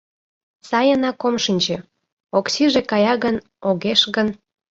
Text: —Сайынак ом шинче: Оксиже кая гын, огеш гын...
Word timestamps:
—Сайынак 0.69 1.19
ом 1.27 1.35
шинче: 1.43 1.77
Оксиже 2.37 2.81
кая 2.91 3.13
гын, 3.23 3.35
огеш 3.69 4.01
гын... 4.15 4.27